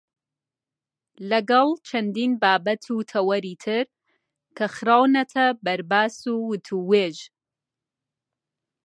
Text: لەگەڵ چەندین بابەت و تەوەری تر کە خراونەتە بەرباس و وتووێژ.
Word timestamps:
لەگەڵ 1.29 1.67
چەندین 1.87 2.31
بابەت 2.41 2.83
و 2.95 3.07
تەوەری 3.11 3.55
تر 3.63 3.85
کە 4.57 4.65
خراونەتە 4.75 5.45
بەرباس 5.63 6.15
و 6.27 6.35
وتووێژ. 6.49 7.17